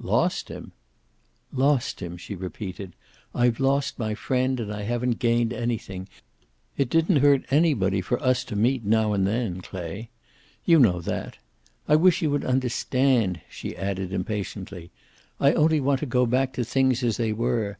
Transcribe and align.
"Lost 0.00 0.48
him!" 0.48 0.72
"Lost 1.52 2.00
him," 2.00 2.16
she 2.16 2.34
repeated. 2.34 2.94
"I've 3.32 3.60
lost 3.60 3.96
my 3.96 4.12
friend, 4.12 4.58
and 4.58 4.72
I 4.74 4.82
haven't 4.82 5.20
gained 5.20 5.52
anything. 5.52 6.08
It 6.76 6.90
didn't 6.90 7.18
hurt 7.22 7.44
anybody 7.48 8.00
for 8.00 8.20
us 8.20 8.42
to 8.46 8.56
meet 8.56 8.84
now 8.84 9.12
and 9.12 9.24
then, 9.24 9.60
Clay. 9.60 10.10
You 10.64 10.80
know 10.80 11.00
that. 11.02 11.38
I 11.86 11.94
wish 11.94 12.22
you 12.22 12.30
would 12.32 12.44
understand," 12.44 13.40
she 13.48 13.76
added 13.76 14.12
impatiently. 14.12 14.90
"I 15.38 15.52
only 15.52 15.78
want 15.78 16.00
to 16.00 16.06
go 16.06 16.26
back 16.26 16.52
to 16.54 16.64
things 16.64 17.04
as 17.04 17.16
they 17.16 17.32
were. 17.32 17.76